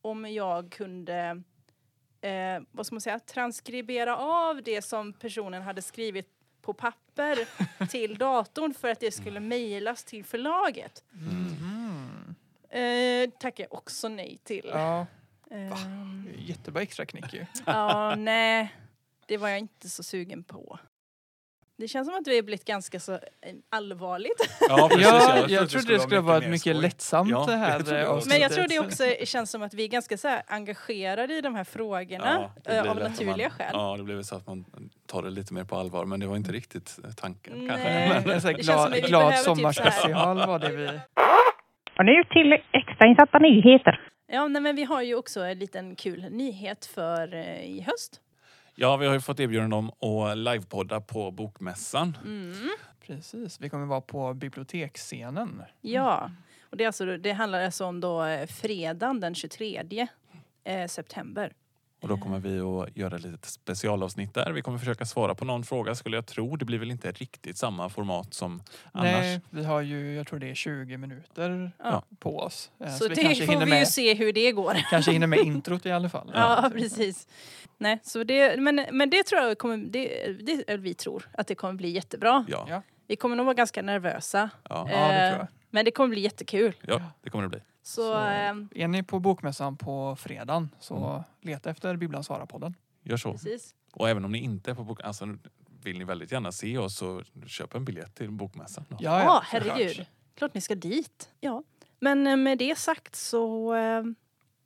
[0.00, 1.42] om jag kunde
[2.20, 6.28] eh, vad ska man säga, transkribera av det som personen hade skrivit
[6.62, 7.38] på papper
[7.88, 11.04] till datorn för att det skulle mejlas till förlaget.
[11.10, 12.34] Mhm.
[12.70, 14.70] Eh, tackar jag också nej till.
[14.72, 15.06] Ja,
[15.50, 17.46] Ehm, jättebra extra knick ju.
[17.66, 18.74] Ja, nej.
[19.26, 20.78] Det var jag inte så sugen på.
[21.78, 23.18] Det känns som att vi har blivit ganska så eh,
[23.70, 24.58] allvarligt.
[24.68, 25.06] Ja, precis.
[25.06, 26.74] Ja, Jag jag trodde det skulle vara mycket skoj.
[26.74, 28.22] lättsamt Ja, det här jag eh.
[28.26, 31.40] Men jag tror det också känns som att vi är ganska så här engagerade i
[31.40, 33.70] de här frågorna det eh, av naturliga man, skäl.
[33.72, 34.64] Ja, det blir väl så att man
[35.06, 36.04] tar det lite mer på allvar.
[36.04, 37.88] Men det var inte riktigt tanken kanske.
[37.88, 38.08] Nej.
[38.08, 40.76] Men, En sån här Det känns som glad, att vi glad typ sommarspecial var det
[40.76, 40.86] vi...
[41.98, 44.00] Och nu till extrainsatta nyheter.
[44.32, 47.34] Ja, nej, men vi har ju också en liten kul nyhet för
[47.64, 48.20] i höst.
[48.76, 52.18] Ja, vi har ju fått erbjudande om att livepodda på Bokmässan.
[52.24, 52.70] Mm.
[53.06, 55.62] Precis, vi kommer vara på biblioteksscenen.
[55.80, 56.30] Ja,
[56.70, 60.08] och det, är alltså, det handlar alltså om då eh, fredagen den 23
[60.64, 61.52] eh, september.
[62.00, 64.52] Och då kommer vi att göra ett litet specialavsnitt där.
[64.52, 66.56] Vi kommer försöka svara på någon fråga skulle jag tro.
[66.56, 69.12] Det blir väl inte riktigt samma format som annars.
[69.12, 72.02] Nej, vi har ju, jag tror det är 20 minuter Ja.
[72.18, 72.70] på oss.
[72.80, 74.76] Eh, Så, vi det kanske får vi ju med, se hur det går.
[74.90, 76.30] kanske hinner med introt i alla fall.
[76.34, 77.28] Ja, precis.
[77.78, 80.32] Nej, så det, men, men det tror jag kommer, det,
[80.66, 82.44] det, vi tror att det kommer bli jättebra.
[82.48, 82.82] Ja, Ja.
[83.08, 84.50] Vi kommer nog vara ganska nervösa.
[84.68, 85.46] ja, Ja, det Eh, tror jag.
[85.70, 86.72] Men det kommer bli jättekul.
[86.86, 87.60] ja, det kommer det bli.
[87.86, 91.22] Så, Så- ehm, Är ni på Bokmässan på fredagen så Mm.
[91.40, 92.74] leta efter Bibblan Svara-podden.
[93.02, 93.32] Gör så.
[93.32, 93.74] precis.
[93.92, 95.00] Och även om ni inte är på bok...
[95.04, 95.36] Alltså,
[95.82, 98.84] vill ni väldigt gärna se oss så köp en biljett till Bokmässan.
[98.88, 98.96] då.
[99.00, 99.44] Ja, såklart.
[99.46, 100.06] herregud.
[100.34, 101.30] Klart ni ska dit.
[101.40, 101.62] Ja.
[101.98, 104.04] Men eh, med det sagt så eh,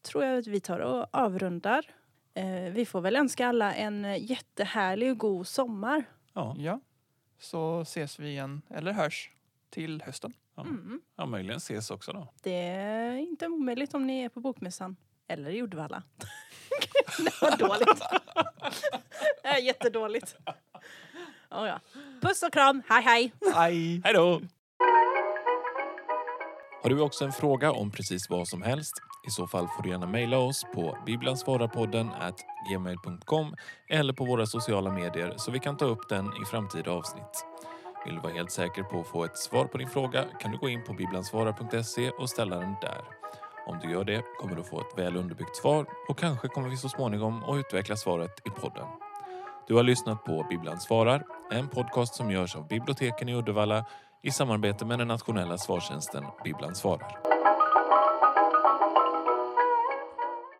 [0.02, 1.86] tror jag att vi tar och avrundar.
[2.34, 6.04] Eh, vi får väl önska alla en eh, jättehärlig och god sommar.
[6.32, 6.80] Ja, Ja,
[7.38, 9.30] så ses vi igen, eller hörs,
[9.70, 10.32] till hösten.
[10.64, 10.70] Ja.
[10.70, 11.00] Mm.
[11.16, 12.32] Ja, möjligen ses också då.
[12.42, 14.96] Det är inte omöjligt om ni är på Bokmässan.
[15.28, 16.02] Eller i Uddevalla.
[17.18, 18.02] det var dåligt.
[19.42, 20.36] det är jättedåligt.
[21.50, 21.80] Oh, ja.
[22.20, 23.32] Puss och kram, hej hej!
[23.54, 24.00] Aj.
[24.04, 24.40] Hej då!
[26.82, 28.92] Har du också en fråga om precis vad som helst?
[29.26, 32.10] I så fall får du gärna mejla oss på biblansvararpodden
[32.70, 33.54] gmail.com
[33.88, 37.46] eller på våra sociala medier så vi kan ta upp den i framtida avsnitt.
[38.04, 40.58] Vill du vara helt säker på att få ett svar på din fråga kan du
[40.58, 43.00] gå in på biblansvarar.se och ställa den där.
[43.66, 46.76] Om du gör det kommer du få ett väl underbyggt svar och kanske kommer vi
[46.76, 48.86] så småningom att utveckla svaret i podden.
[49.68, 53.84] Du har lyssnat på Bibblan svarar, en podcast som görs av biblioteken i Uddevalla
[54.22, 57.39] i samarbete med den nationella svartjänsten Bibblan svarar.